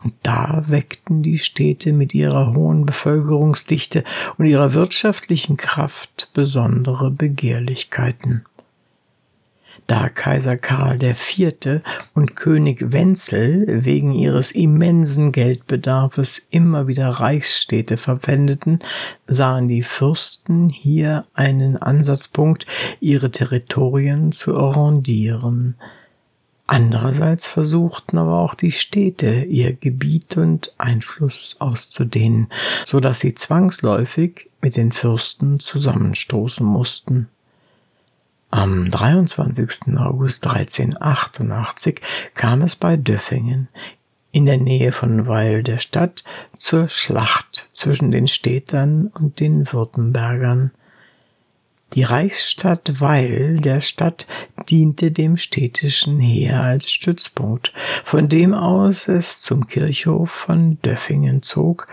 und 0.01 0.13
da 0.24 0.63
weckten 0.67 1.24
die 1.24 1.39
Städte 1.39 1.91
mit 1.91 2.13
ihrer 2.13 2.53
hohen 2.53 2.86
Bevölkerungsdichte 2.86 4.05
und 4.38 4.45
ihrer 4.45 4.74
wirtschaftlichen 4.74 5.57
Kraft 5.57 6.29
besondere 6.33 7.12
Begehrlichkeiten 7.12 8.45
da 9.89 10.08
Kaiser 10.08 10.55
Karl 10.55 11.01
IV. 11.01 11.81
und 12.13 12.36
König 12.36 12.91
Wenzel 12.91 13.84
wegen 13.84 14.12
ihres 14.12 14.51
immensen 14.51 15.31
Geldbedarfes 15.31 16.43
immer 16.51 16.88
wieder 16.88 17.10
Reichsstädte 17.10 17.98
verpfändeten, 17.98 18.79
sahen 19.25 19.67
die 19.67 19.81
Fürsten 19.81 20.69
hier 20.69 21.25
einen 21.34 21.77
Ansatzpunkt, 21.77 22.67
ihre 23.00 23.31
Territorien 23.31 24.31
zu 24.31 24.55
arrondieren. 24.58 25.75
Andererseits 26.67 27.48
versuchten 27.48 28.19
aber 28.19 28.38
auch 28.38 28.53
die 28.53 28.72
Städte, 28.72 29.43
ihr 29.46 29.74
Gebiet 29.74 30.38
und 30.38 30.72
Einfluss 30.77 31.55
auszudehnen, 31.58 32.50
so 32.86 33.00
dass 33.00 33.22
sie 33.22 33.34
zwangsläufig 33.34 34.51
mit 34.62 34.77
den 34.77 34.91
Fürsten 34.91 35.60
zusammenstoßen 35.60 36.63
mussten. 36.63 37.27
Am 38.51 38.89
23. 38.89 39.96
August 40.00 40.48
1388 40.48 42.01
kam 42.34 42.63
es 42.63 42.75
bei 42.75 42.98
Döffingen 42.98 43.68
in 44.32 44.48
der 44.48 44.58
Nähe 44.58 44.91
von 44.91 45.27
Weil 45.27 45.62
der 45.62 45.77
Stadt 45.77 46.24
zur 46.58 46.89
Schlacht 46.89 47.70
zwischen 47.74 48.10
den 48.10 48.27
Städtern 48.27 49.12
und 49.13 49.39
den 49.39 49.72
Württembergern. 49.72 50.72
Die 51.94 52.01
Reichsstadt 52.01 53.00
Weil 53.00 53.58
der 53.60 53.82
Stadt 53.82 54.25
diente 54.68 55.12
dem 55.12 55.38
städtischen 55.38 56.20
Heer 56.20 56.62
als 56.62 56.91
Stützpunkt, 56.91 57.72
von 58.03 58.29
dem 58.29 58.56
aus 58.56 59.08
es 59.08 59.41
zum 59.41 59.68
Kirchhof 59.68 60.32
von 60.32 60.82
Döffingen 60.82 61.44
zog, 61.44 61.88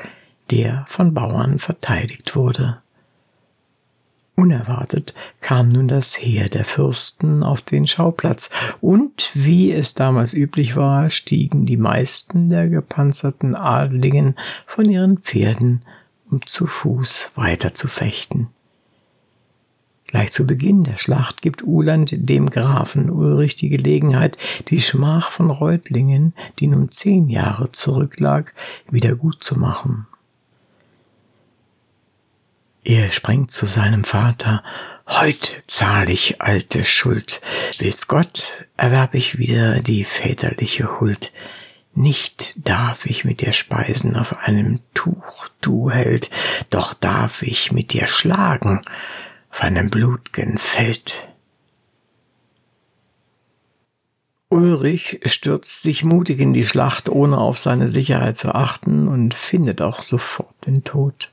der 0.51 0.87
von 0.89 1.13
Bauern 1.13 1.59
verteidigt 1.59 2.35
wurde. 2.35 2.79
Unerwartet 4.37 5.15
kam 5.41 5.71
nun 5.71 5.89
das 5.89 6.21
Heer 6.21 6.51
der 6.51 6.67
Fürsten 6.67 7.43
auf 7.43 7.63
den 7.63 7.87
Schauplatz, 7.87 8.51
und 8.83 9.31
wie 9.33 9.73
es 9.73 9.95
damals 9.95 10.35
üblich 10.35 10.77
war, 10.77 11.09
stiegen 11.09 11.65
die 11.65 11.79
meisten 11.79 12.51
der 12.51 12.69
gepanzerten 12.69 13.55
Adligen 13.55 14.37
von 14.67 14.91
ihren 14.91 15.19
Pferden, 15.19 15.87
um 16.31 16.45
zu 16.47 16.67
Fuß 16.67 17.33
weiter 17.35 17.73
zu 17.73 17.89
fechten. 17.89 18.49
Gleich 20.07 20.33
zu 20.33 20.47
Beginn 20.47 20.85
der 20.85 20.99
Schlacht 20.99 21.41
gibt 21.41 21.65
Uhland 21.65 22.11
dem 22.15 22.51
Grafen 22.51 23.11
Ulrich 23.11 23.57
die 23.57 23.71
Gelegenheit, 23.71 24.39
die 24.69 24.81
Schmach 24.81 25.31
von 25.31 25.51
Reutlingen, 25.51 26.35
die 26.59 26.67
nun 26.69 26.91
zehn 26.91 27.29
Jahre 27.29 27.73
zurücklag, 27.73 28.53
wieder 28.89 29.17
gut 29.17 29.43
zu 29.43 29.59
machen. 29.59 30.07
Er 32.87 33.11
springt 33.11 33.51
zu 33.51 33.67
seinem 33.67 34.05
Vater. 34.05 34.63
Heut 35.09 35.65
zahl 35.67 36.09
ich 36.09 36.41
alte 36.41 36.85
Schuld. 36.85 37.41
Will's 37.79 38.07
Gott, 38.07 38.53
erwerb 38.77 39.15
ich 39.15 39.39
wieder 39.39 39.81
die 39.81 40.05
väterliche 40.05 41.01
Huld. 41.01 41.33
Nicht 41.97 42.55
darf 42.69 43.07
ich 43.07 43.25
mit 43.25 43.41
dir 43.41 43.53
speisen 43.53 44.15
auf 44.15 44.39
einem 44.39 44.79
Tuch, 44.95 45.49
du 45.61 45.91
Held, 45.91 46.31
doch 46.71 46.95
darf 46.95 47.43
ich 47.43 47.73
mit 47.73 47.93
dir 47.93 48.07
schlagen 48.07 48.83
auf 49.51 49.63
einem 49.63 49.91
blutgen 49.91 50.57
Feld. 50.57 51.27
Ulrich 54.49 55.23
stürzt 55.25 55.83
sich 55.83 56.05
mutig 56.05 56.39
in 56.39 56.53
die 56.53 56.65
Schlacht, 56.65 57.09
ohne 57.09 57.39
auf 57.39 57.59
seine 57.59 57.89
Sicherheit 57.89 58.37
zu 58.37 58.55
achten 58.55 59.09
und 59.09 59.35
findet 59.35 59.83
auch 59.83 60.03
sofort 60.03 60.55
den 60.67 60.85
Tod. 60.85 61.33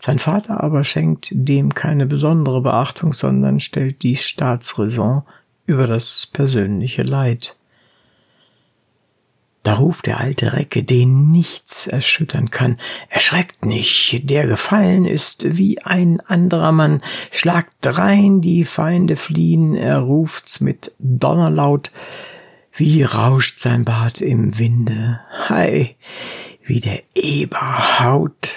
Sein 0.00 0.18
Vater 0.18 0.62
aber 0.62 0.84
schenkt 0.84 1.28
dem 1.32 1.74
keine 1.74 2.06
besondere 2.06 2.60
Beachtung, 2.60 3.12
sondern 3.12 3.60
stellt 3.60 4.02
die 4.02 4.16
Staatsräson 4.16 5.22
über 5.66 5.86
das 5.86 6.26
persönliche 6.32 7.02
Leid. 7.02 7.56
Da 9.64 9.74
ruft 9.74 10.06
der 10.06 10.18
alte 10.18 10.54
Recke, 10.54 10.82
den 10.82 11.30
nichts 11.30 11.88
erschüttern 11.88 12.48
kann. 12.48 12.78
Erschreckt 13.10 13.66
nicht, 13.66 14.30
der 14.30 14.46
gefallen 14.46 15.04
ist 15.04 15.58
wie 15.58 15.82
ein 15.82 16.20
anderer 16.20 16.72
Mann. 16.72 17.02
Schlagt 17.30 17.74
drein, 17.82 18.40
die 18.40 18.64
Feinde 18.64 19.16
fliehen, 19.16 19.74
er 19.74 19.98
ruft's 19.98 20.60
mit 20.60 20.92
Donnerlaut. 20.98 21.92
Wie 22.72 23.02
rauscht 23.02 23.58
sein 23.58 23.84
Bart 23.84 24.22
im 24.22 24.58
Winde. 24.58 25.20
Hei, 25.50 25.96
wie 26.64 26.80
der 26.80 27.02
Eber 27.14 28.00
haut. 28.00 28.54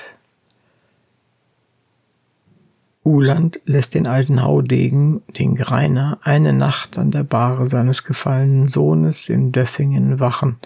Uland 3.03 3.61
lässt 3.65 3.95
den 3.95 4.05
alten 4.05 4.43
Haudegen, 4.43 5.23
den 5.29 5.55
Greiner, 5.55 6.19
eine 6.21 6.53
Nacht 6.53 6.99
an 6.99 7.09
der 7.09 7.23
Bahre 7.23 7.65
seines 7.65 8.03
gefallenen 8.03 8.67
Sohnes 8.67 9.27
in 9.27 9.51
Döffingen 9.51 10.19
wachen. 10.19 10.57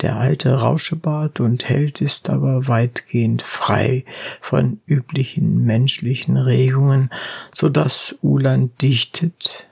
Der 0.00 0.16
alte 0.16 0.54
Rauschebart 0.54 1.40
und 1.40 1.68
Held 1.68 2.00
ist 2.00 2.30
aber 2.30 2.66
weitgehend 2.66 3.42
frei 3.42 4.04
von 4.40 4.80
üblichen 4.86 5.64
menschlichen 5.64 6.36
Regungen, 6.36 7.10
so 7.52 7.68
dass 7.68 8.18
Uland 8.22 8.80
dichtet. 8.82 9.66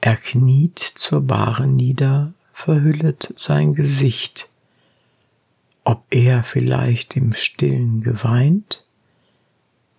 Er 0.00 0.16
kniet 0.16 0.78
zur 0.78 1.22
Bahre 1.22 1.66
nieder, 1.66 2.34
verhüllet 2.52 3.34
sein 3.36 3.74
Gesicht. 3.74 4.48
Ob 5.84 6.04
er 6.10 6.44
vielleicht 6.44 7.16
im 7.16 7.32
Stillen 7.32 8.02
geweint? 8.02 8.85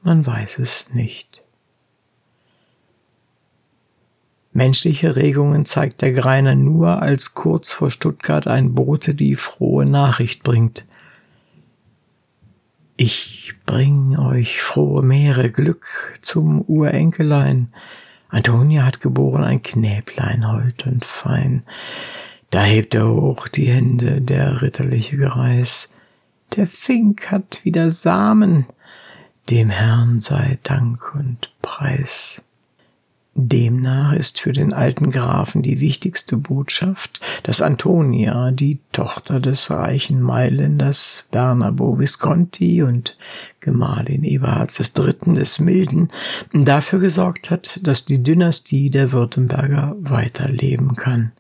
Man 0.08 0.26
weiß 0.26 0.60
es 0.60 0.86
nicht. 0.94 1.44
Menschliche 4.54 5.18
Regungen 5.18 5.66
zeigt 5.66 6.02
der 6.02 6.14
Greiner 6.14 6.56
nur, 6.56 7.02
als 7.02 7.34
kurz 7.34 7.74
vor 7.74 7.92
Stuttgart 7.92 8.48
ein 8.48 8.74
Bote 8.74 9.16
die 9.16 9.36
frohe 9.36 9.86
Nachricht 9.86 10.44
bringt. 10.44 10.86
Ich 12.96 13.54
bring 13.66 14.18
euch 14.18 14.62
frohe 14.62 15.04
Meere, 15.04 15.52
Glück 15.52 16.18
zum 16.22 16.62
Urenkelein. 16.62 17.74
Antonia 18.30 18.86
hat 18.86 19.02
geboren 19.02 19.44
ein 19.44 19.62
Knäblein 19.62 20.50
hold 20.50 20.88
und 20.88 21.04
fein. 21.04 21.64
Da 22.50 22.64
hebt 22.64 22.96
er 22.96 23.10
hoch 23.10 23.50
die 23.50 23.66
Hände, 23.68 24.22
der 24.22 24.62
ritterliche 24.62 25.18
Greis. 25.18 25.90
Der 26.56 26.68
Fink 26.68 27.30
hat 27.30 27.66
wieder 27.66 27.92
Samen, 27.92 28.68
dem 29.50 29.70
Herrn 29.70 30.20
sei 30.20 30.60
Dank 30.64 31.16
und 31.16 31.52
Preis. 31.62 32.42
Demnach 33.40 34.14
ist 34.14 34.40
für 34.40 34.52
den 34.52 34.74
alten 34.74 35.12
Grafen 35.12 35.62
die 35.62 35.80
wichtigste 35.80 36.38
Botschaft, 36.38 37.22
dass 37.44 37.62
Antonia, 37.62 38.50
die 38.50 38.80
Tochter 38.92 39.40
des 39.40 39.70
reichen 39.70 40.24
Mailänders 40.24 41.26
Bernabo 41.30 42.00
Visconti 42.00 42.82
und 42.82 43.16
Gemahlin 43.60 44.24
Eberhards 44.24 44.80
III. 44.80 45.36
des 45.36 45.60
Milden, 45.60 46.10
dafür 46.52 46.98
gesorgt 46.98 47.52
hat, 47.52 47.80
dass 47.84 48.06
die 48.06 48.24
Dynastie 48.24 48.90
der 48.90 49.12
Württemberger 49.12 49.96
weiterleben 50.00 50.96
kann. 50.96 51.32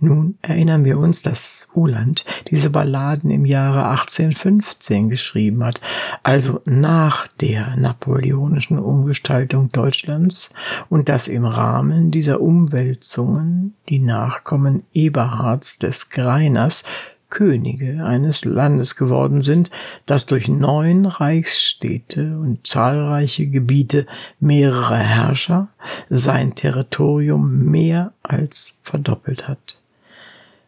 Nun 0.00 0.36
erinnern 0.42 0.84
wir 0.84 0.98
uns, 0.98 1.22
dass 1.22 1.68
Uhland 1.74 2.24
diese 2.50 2.70
Balladen 2.70 3.30
im 3.30 3.46
Jahre 3.46 3.88
1815 3.88 5.08
geschrieben 5.08 5.64
hat, 5.64 5.80
also 6.22 6.60
nach 6.64 7.28
der 7.28 7.76
napoleonischen 7.76 8.78
Umgestaltung 8.78 9.70
Deutschlands 9.72 10.50
und 10.88 11.08
dass 11.08 11.28
im 11.28 11.44
Rahmen 11.44 12.10
dieser 12.10 12.40
Umwälzungen 12.40 13.74
die 13.88 14.00
Nachkommen 14.00 14.82
Eberhards 14.92 15.78
des 15.78 16.10
Greiners 16.10 16.84
Könige 17.30 18.04
eines 18.04 18.44
Landes 18.44 18.94
geworden 18.94 19.42
sind, 19.42 19.70
das 20.06 20.26
durch 20.26 20.48
neun 20.48 21.04
Reichsstädte 21.04 22.38
und 22.38 22.64
zahlreiche 22.64 23.48
Gebiete 23.48 24.06
mehrerer 24.38 24.96
Herrscher 24.96 25.68
sein 26.08 26.54
Territorium 26.54 27.64
mehr 27.64 28.12
als 28.22 28.78
verdoppelt 28.84 29.48
hat. 29.48 29.78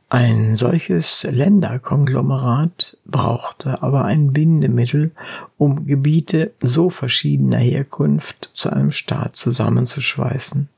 Ein 0.08 0.56
solches 0.56 1.24
Länderkonglomerat 1.24 2.96
brauchte 3.06 3.82
aber 3.82 4.04
ein 4.04 4.32
Bindemittel, 4.32 5.10
um 5.58 5.84
Gebiete 5.86 6.54
so 6.62 6.90
verschiedener 6.90 7.58
Herkunft 7.58 8.50
zu 8.52 8.70
einem 8.70 8.92
Staat 8.92 9.34
zusammenzuschweißen. 9.34 10.68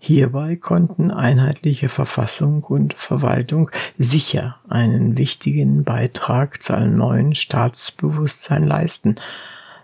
Hierbei 0.00 0.56
konnten 0.56 1.12
einheitliche 1.12 1.88
Verfassung 1.88 2.64
und 2.64 2.94
Verwaltung 2.94 3.70
sicher 3.96 4.56
einen 4.68 5.16
wichtigen 5.18 5.84
Beitrag 5.84 6.62
zu 6.62 6.74
einem 6.74 6.96
neuen 6.96 7.34
Staatsbewusstsein 7.34 8.64
leisten. 8.64 9.16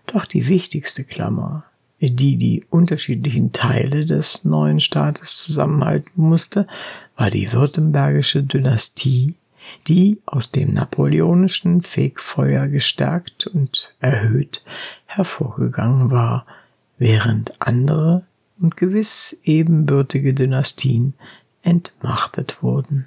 Doch 0.06 0.26
die 0.26 0.48
wichtigste 0.48 1.04
Klammer, 1.04 1.64
die 2.10 2.36
die 2.36 2.64
unterschiedlichen 2.68 3.52
Teile 3.52 4.04
des 4.04 4.44
neuen 4.44 4.80
Staates 4.80 5.38
zusammenhalten 5.38 6.22
musste, 6.22 6.66
war 7.16 7.30
die 7.30 7.52
württembergische 7.52 8.42
Dynastie, 8.42 9.36
die 9.86 10.20
aus 10.26 10.50
dem 10.50 10.74
napoleonischen 10.74 11.82
Fegfeuer 11.82 12.66
gestärkt 12.66 13.46
und 13.46 13.94
erhöht 14.00 14.64
hervorgegangen 15.06 16.10
war, 16.10 16.46
während 16.98 17.60
andere 17.60 18.24
und 18.60 18.76
gewiss 18.76 19.38
ebenbürtige 19.44 20.34
Dynastien 20.34 21.14
entmachtet 21.62 22.62
wurden. 22.62 23.06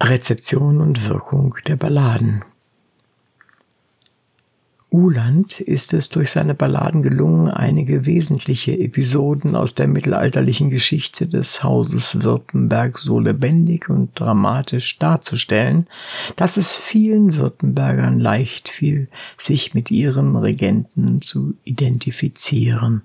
Rezeption 0.00 0.80
und 0.80 1.08
Wirkung 1.08 1.56
der 1.66 1.76
Balladen 1.76 2.44
Uhland 4.90 5.60
ist 5.60 5.92
es 5.92 6.08
durch 6.08 6.30
seine 6.30 6.54
Balladen 6.54 7.02
gelungen, 7.02 7.50
einige 7.50 8.06
wesentliche 8.06 8.78
Episoden 8.78 9.54
aus 9.54 9.74
der 9.74 9.86
mittelalterlichen 9.86 10.70
Geschichte 10.70 11.26
des 11.26 11.62
Hauses 11.62 12.22
Württemberg 12.22 12.98
so 12.98 13.20
lebendig 13.20 13.90
und 13.90 14.18
dramatisch 14.18 14.98
darzustellen, 14.98 15.88
dass 16.36 16.56
es 16.56 16.74
vielen 16.74 17.36
Württembergern 17.36 18.18
leicht 18.18 18.70
fiel, 18.70 19.08
sich 19.36 19.74
mit 19.74 19.90
ihren 19.90 20.36
Regenten 20.36 21.20
zu 21.20 21.54
identifizieren. 21.64 23.02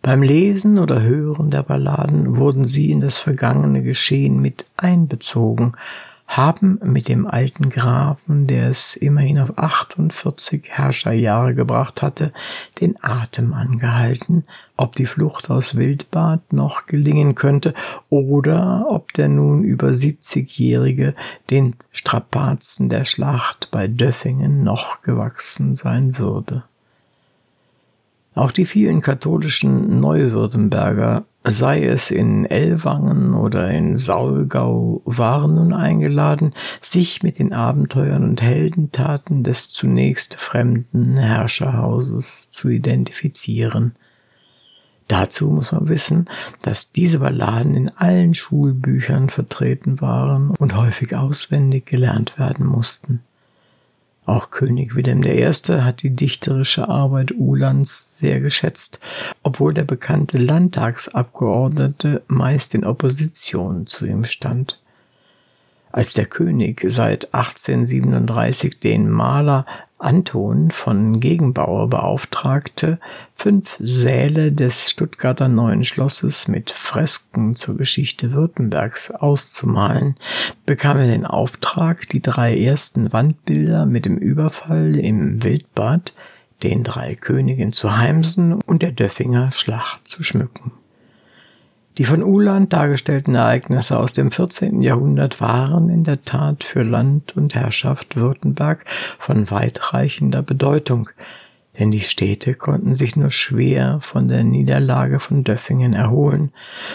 Beim 0.00 0.22
Lesen 0.22 0.78
oder 0.78 1.02
Hören 1.02 1.50
der 1.50 1.64
Balladen 1.64 2.36
wurden 2.36 2.64
sie 2.64 2.92
in 2.92 3.00
das 3.00 3.18
vergangene 3.18 3.82
Geschehen 3.82 4.40
mit 4.40 4.66
einbezogen, 4.76 5.72
haben 6.28 6.80
mit 6.82 7.08
dem 7.08 7.26
alten 7.26 7.70
Grafen, 7.70 8.46
der 8.46 8.68
es 8.68 8.96
immerhin 8.96 9.38
auf 9.38 9.56
48 9.58 10.64
Herrscherjahre 10.68 11.54
gebracht 11.54 12.02
hatte, 12.02 12.32
den 12.80 12.96
Atem 13.02 13.54
angehalten, 13.54 14.44
ob 14.76 14.96
die 14.96 15.06
Flucht 15.06 15.50
aus 15.50 15.76
Wildbad 15.76 16.52
noch 16.52 16.86
gelingen 16.86 17.34
könnte 17.34 17.74
oder 18.08 18.86
ob 18.88 19.12
der 19.12 19.28
nun 19.28 19.62
über 19.62 19.88
70-Jährige 19.88 21.14
den 21.50 21.76
Strapazen 21.92 22.88
der 22.88 23.04
Schlacht 23.04 23.70
bei 23.70 23.86
Döffingen 23.86 24.64
noch 24.64 25.02
gewachsen 25.02 25.76
sein 25.76 26.18
würde. 26.18 26.64
Auch 28.34 28.52
die 28.52 28.66
vielen 28.66 29.00
katholischen 29.00 29.98
Neuwürttemberger 30.00 31.24
sei 31.48 31.84
es 31.84 32.10
in 32.10 32.44
Ellwangen 32.44 33.34
oder 33.34 33.70
in 33.70 33.96
Saulgau, 33.96 35.02
waren 35.04 35.54
nun 35.54 35.72
eingeladen, 35.72 36.52
sich 36.80 37.22
mit 37.22 37.38
den 37.38 37.52
Abenteuern 37.52 38.24
und 38.24 38.42
Heldentaten 38.42 39.44
des 39.44 39.70
zunächst 39.70 40.34
fremden 40.34 41.16
Herrscherhauses 41.16 42.50
zu 42.50 42.68
identifizieren. 42.68 43.94
Dazu 45.08 45.50
muss 45.50 45.70
man 45.70 45.88
wissen, 45.88 46.28
dass 46.62 46.90
diese 46.90 47.20
Balladen 47.20 47.76
in 47.76 47.88
allen 47.90 48.34
Schulbüchern 48.34 49.30
vertreten 49.30 50.00
waren 50.00 50.50
und 50.50 50.76
häufig 50.76 51.14
auswendig 51.14 51.86
gelernt 51.86 52.38
werden 52.38 52.66
mussten. 52.66 53.20
Auch 54.26 54.50
König 54.50 54.96
Wilhelm 54.96 55.22
I. 55.22 55.44
hat 55.82 56.02
die 56.02 56.10
dichterische 56.10 56.88
Arbeit 56.88 57.32
Uhlands 57.32 58.18
sehr 58.18 58.40
geschätzt, 58.40 58.98
obwohl 59.44 59.72
der 59.72 59.84
bekannte 59.84 60.36
Landtagsabgeordnete 60.38 62.22
meist 62.26 62.74
in 62.74 62.84
Opposition 62.84 63.86
zu 63.86 64.04
ihm 64.04 64.24
stand. 64.24 64.80
Als 65.92 66.12
der 66.12 66.26
König 66.26 66.84
seit 66.88 67.32
1837 67.32 68.80
den 68.80 69.08
Maler 69.08 69.64
Anton 69.98 70.70
von 70.70 71.20
Gegenbauer 71.20 71.88
beauftragte, 71.88 72.98
fünf 73.34 73.76
Säle 73.80 74.52
des 74.52 74.90
Stuttgarter 74.90 75.48
Neuen 75.48 75.84
Schlosses 75.84 76.48
mit 76.48 76.70
Fresken 76.70 77.56
zur 77.56 77.76
Geschichte 77.76 78.32
Württembergs 78.32 79.10
auszumalen, 79.10 80.16
bekam 80.66 80.98
er 80.98 81.06
den 81.06 81.24
Auftrag, 81.24 82.08
die 82.08 82.20
drei 82.20 82.56
ersten 82.56 83.12
Wandbilder 83.12 83.86
mit 83.86 84.04
dem 84.04 84.18
Überfall 84.18 84.96
im 84.96 85.42
Wildbad, 85.42 86.14
den 86.62 86.84
drei 86.84 87.14
Königen 87.14 87.72
zu 87.72 87.96
Heimsen 87.96 88.54
und 88.54 88.82
der 88.82 88.92
Döffinger 88.92 89.52
Schlacht 89.52 90.06
zu 90.06 90.22
schmücken. 90.22 90.72
Die 91.98 92.04
von 92.04 92.22
Uhland 92.22 92.74
dargestellten 92.74 93.34
Ereignisse 93.34 93.98
aus 93.98 94.12
dem 94.12 94.30
14. 94.30 94.82
Jahrhundert 94.82 95.40
waren 95.40 95.88
in 95.88 96.04
der 96.04 96.20
Tat 96.20 96.62
für 96.62 96.82
Land 96.82 97.38
und 97.38 97.54
Herrschaft 97.54 98.16
Württemberg 98.16 98.84
von 99.18 99.50
weitreichender 99.50 100.42
Bedeutung, 100.42 101.08
denn 101.78 101.90
die 101.90 102.00
Städte 102.00 102.54
konnten 102.54 102.92
sich 102.92 103.16
nur 103.16 103.30
schwer 103.30 103.98
von 104.02 104.28
der 104.28 104.44
Niederlage 104.44 105.20
von 105.20 105.42
Döffingen 105.42 105.94
erholen, 105.94 106.52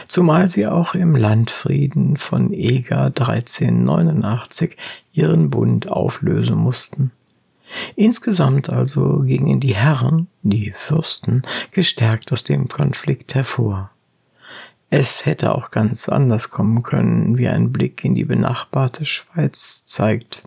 zumal 0.08 0.50
sie 0.50 0.68
auch 0.68 0.94
im 0.94 1.16
Landfrieden 1.16 2.18
von 2.18 2.54
Eger 2.54 3.06
1389 3.06 4.78
ihren 5.14 5.50
Bund 5.50 5.90
auflösen 5.90 6.58
mussten. 6.58 7.12
Insgesamt 7.96 8.70
also 8.70 9.24
gingen 9.26 9.60
die 9.60 9.76
Herren, 9.76 10.28
die 10.44 10.74
Fürsten, 10.76 11.42
gestärkt 11.72 12.32
aus 12.32 12.44
dem 12.44 12.68
Konflikt 12.68 13.34
hervor. 13.34 13.90
Es 14.94 15.26
hätte 15.26 15.56
auch 15.56 15.72
ganz 15.72 16.10
anders 16.10 16.50
kommen 16.50 16.84
können, 16.84 17.38
wie 17.38 17.48
ein 17.48 17.72
Blick 17.72 18.04
in 18.04 18.14
die 18.14 18.26
benachbarte 18.26 19.06
Schweiz 19.06 19.86
zeigt. 19.86 20.44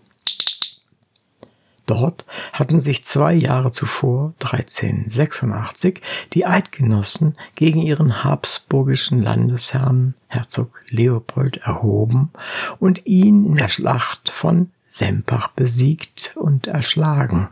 Dort 1.86 2.26
hatten 2.52 2.78
sich 2.78 3.06
zwei 3.06 3.32
Jahre 3.32 3.70
zuvor, 3.70 4.34
1386, 4.42 6.02
die 6.34 6.44
Eidgenossen 6.44 7.36
gegen 7.54 7.80
ihren 7.80 8.22
habsburgischen 8.22 9.22
Landesherrn 9.22 10.12
Herzog 10.28 10.82
Leopold 10.90 11.58
erhoben 11.58 12.30
und 12.78 13.06
ihn 13.06 13.46
in 13.46 13.54
der 13.54 13.68
Schlacht 13.68 14.30
von 14.30 14.70
Sempach 14.84 15.48
besiegt 15.48 16.34
und 16.36 16.66
erschlagen. 16.66 17.48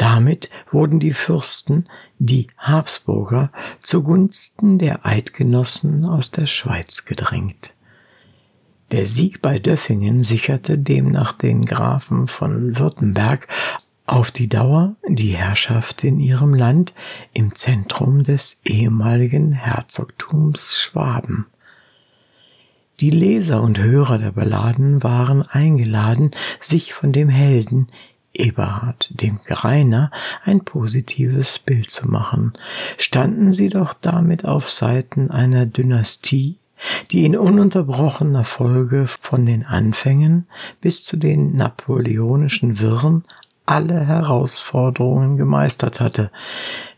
Damit 0.00 0.48
wurden 0.70 0.98
die 0.98 1.12
Fürsten, 1.12 1.86
die 2.18 2.46
Habsburger, 2.56 3.52
zugunsten 3.82 4.78
der 4.78 5.04
Eidgenossen 5.04 6.06
aus 6.06 6.30
der 6.30 6.46
Schweiz 6.46 7.04
gedrängt. 7.04 7.74
Der 8.92 9.04
Sieg 9.04 9.42
bei 9.42 9.58
Döffingen 9.58 10.24
sicherte 10.24 10.78
demnach 10.78 11.34
den 11.34 11.66
Grafen 11.66 12.28
von 12.28 12.78
Württemberg 12.78 13.46
auf 14.06 14.30
die 14.30 14.48
Dauer 14.48 14.96
die 15.06 15.36
Herrschaft 15.36 16.02
in 16.02 16.18
ihrem 16.18 16.54
Land 16.54 16.94
im 17.34 17.54
Zentrum 17.54 18.22
des 18.22 18.62
ehemaligen 18.64 19.52
Herzogtums 19.52 20.78
Schwaben. 20.78 21.44
Die 23.00 23.10
Leser 23.10 23.62
und 23.62 23.78
Hörer 23.78 24.18
der 24.18 24.32
Balladen 24.32 25.02
waren 25.02 25.42
eingeladen, 25.42 26.30
sich 26.58 26.94
von 26.94 27.12
dem 27.12 27.28
Helden 27.28 27.88
Eberhard 28.32 29.10
dem 29.10 29.40
Greiner 29.44 30.10
ein 30.44 30.60
positives 30.64 31.58
Bild 31.58 31.90
zu 31.90 32.08
machen, 32.08 32.52
standen 32.96 33.52
sie 33.52 33.68
doch 33.68 33.94
damit 34.00 34.44
auf 34.44 34.70
Seiten 34.70 35.30
einer 35.30 35.66
Dynastie, 35.66 36.58
die 37.10 37.24
in 37.24 37.36
ununterbrochener 37.36 38.44
Folge 38.44 39.06
von 39.06 39.44
den 39.46 39.64
Anfängen 39.64 40.46
bis 40.80 41.04
zu 41.04 41.16
den 41.16 41.52
napoleonischen 41.52 42.78
Wirren 42.78 43.24
alle 43.66 44.06
Herausforderungen 44.06 45.36
gemeistert 45.36 46.00
hatte, 46.00 46.30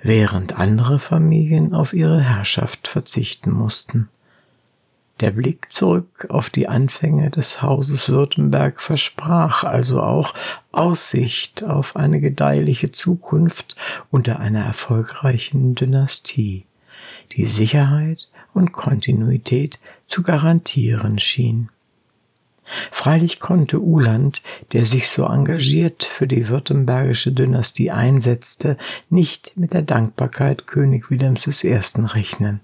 während 0.03 0.59
andere 0.59 0.99
Familien 0.99 1.75
auf 1.75 1.93
ihre 1.93 2.21
Herrschaft 2.21 2.89
verzichten 2.89 3.51
mussten. 3.51 4.09
Der 5.23 5.31
Blick 5.31 5.71
zurück 5.71 6.27
auf 6.31 6.51
die 6.51 6.67
Anfänge 6.67 7.31
des 7.31 7.63
Hauses 7.63 8.09
Württemberg 8.09 8.83
versprach 8.83 9.63
also 9.63 10.03
auch 10.03 10.35
Aussicht 10.73 11.63
auf 11.63 11.95
eine 11.95 12.21
gedeihliche 12.21 12.91
Zukunft 12.91 13.77
unter 14.11 14.41
einer 14.41 14.65
erfolgreichen 14.65 15.77
Dynastie, 15.77 16.67
die 17.37 17.45
Sicherheit 17.45 18.33
und 18.53 18.73
Kontinuität 18.73 19.79
zu 20.07 20.25
garantieren 20.25 21.21
schien. 21.21 21.69
Freilich 22.91 23.39
konnte 23.39 23.81
Uhland, 23.81 24.43
der 24.73 24.87
sich 24.87 25.09
so 25.09 25.25
engagiert 25.25 26.03
für 26.03 26.27
die 26.27 26.49
württembergische 26.49 27.31
Dynastie 27.31 27.93
einsetzte, 27.93 28.77
nicht 29.09 29.57
mit 29.57 29.73
der 29.73 29.83
Dankbarkeit 29.83 30.67
König 30.67 31.13
Wilhelms 31.13 31.47
I. 31.63 31.79
rechnen. 31.79 32.59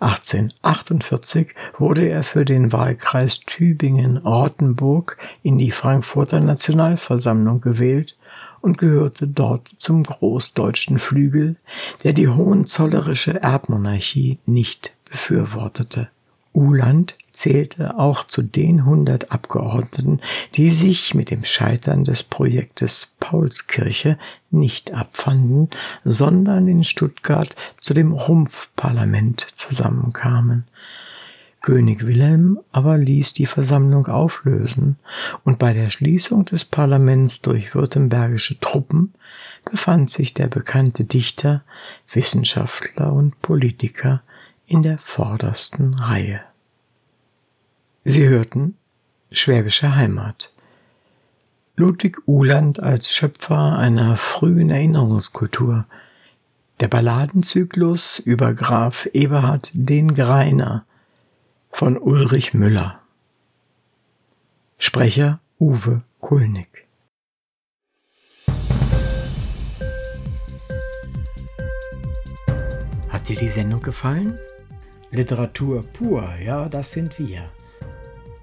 1848 0.00 1.48
wurde 1.78 2.08
er 2.08 2.24
für 2.24 2.44
den 2.44 2.72
Wahlkreis 2.72 3.40
Tübingen-Ortenburg 3.40 5.18
in 5.42 5.58
die 5.58 5.70
Frankfurter 5.70 6.40
Nationalversammlung 6.40 7.60
gewählt 7.60 8.16
und 8.60 8.78
gehörte 8.78 9.26
dort 9.26 9.68
zum 9.78 10.04
großdeutschen 10.04 10.98
Flügel, 10.98 11.56
der 12.04 12.12
die 12.12 12.28
hohenzollerische 12.28 13.42
Erbmonarchie 13.42 14.38
nicht 14.46 14.96
befürwortete. 15.10 16.08
Uhland 16.58 17.16
zählte 17.30 18.00
auch 18.00 18.26
zu 18.26 18.42
den 18.42 18.80
100 18.80 19.30
Abgeordneten, 19.30 20.20
die 20.56 20.70
sich 20.70 21.14
mit 21.14 21.30
dem 21.30 21.44
Scheitern 21.44 22.04
des 22.04 22.24
Projektes 22.24 23.14
Paulskirche 23.20 24.18
nicht 24.50 24.92
abfanden, 24.92 25.70
sondern 26.04 26.66
in 26.66 26.82
Stuttgart 26.82 27.54
zu 27.80 27.94
dem 27.94 28.12
Rumpfparlament 28.12 29.46
zusammenkamen. 29.54 30.64
König 31.60 32.04
Wilhelm 32.04 32.58
aber 32.72 32.98
ließ 32.98 33.34
die 33.34 33.46
Versammlung 33.46 34.06
auflösen, 34.06 34.96
und 35.44 35.60
bei 35.60 35.72
der 35.72 35.90
Schließung 35.90 36.44
des 36.44 36.64
Parlaments 36.64 37.40
durch 37.40 37.74
württembergische 37.74 38.58
Truppen 38.58 39.14
befand 39.64 40.10
sich 40.10 40.34
der 40.34 40.48
bekannte 40.48 41.04
Dichter, 41.04 41.62
Wissenschaftler 42.12 43.12
und 43.12 43.40
Politiker 43.42 44.22
in 44.66 44.82
der 44.82 44.98
vordersten 44.98 45.94
Reihe. 45.94 46.40
Sie 48.10 48.26
hörten 48.26 48.78
Schwäbische 49.30 49.94
Heimat. 49.94 50.54
Ludwig 51.76 52.26
Uhland 52.26 52.82
als 52.82 53.12
Schöpfer 53.12 53.76
einer 53.76 54.16
frühen 54.16 54.70
Erinnerungskultur. 54.70 55.84
Der 56.80 56.88
Balladenzyklus 56.88 58.18
über 58.18 58.54
Graf 58.54 59.10
Eberhard 59.12 59.68
den 59.74 60.14
Greiner 60.14 60.86
von 61.70 61.98
Ulrich 61.98 62.54
Müller. 62.54 62.98
Sprecher 64.78 65.40
Uwe 65.60 66.00
Kulnig. 66.18 66.88
Hat 73.10 73.28
dir 73.28 73.36
die 73.36 73.50
Sendung 73.50 73.82
gefallen? 73.82 74.38
Literatur 75.10 75.82
pur, 75.82 76.26
ja, 76.42 76.70
das 76.70 76.92
sind 76.92 77.18
wir 77.18 77.50